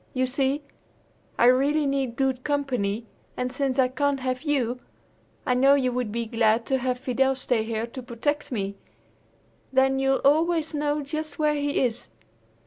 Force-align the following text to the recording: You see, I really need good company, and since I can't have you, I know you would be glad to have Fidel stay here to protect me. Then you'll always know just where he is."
You 0.15 0.25
see, 0.25 0.63
I 1.37 1.45
really 1.45 1.85
need 1.85 2.15
good 2.15 2.43
company, 2.43 3.05
and 3.37 3.51
since 3.51 3.77
I 3.77 3.87
can't 3.87 4.19
have 4.21 4.41
you, 4.41 4.79
I 5.45 5.53
know 5.53 5.75
you 5.75 5.91
would 5.91 6.11
be 6.11 6.25
glad 6.25 6.65
to 6.65 6.79
have 6.79 6.97
Fidel 6.97 7.35
stay 7.35 7.63
here 7.63 7.85
to 7.85 8.01
protect 8.01 8.51
me. 8.51 8.77
Then 9.71 9.99
you'll 9.99 10.21
always 10.25 10.73
know 10.73 11.03
just 11.03 11.37
where 11.37 11.53
he 11.53 11.81
is." 11.83 12.09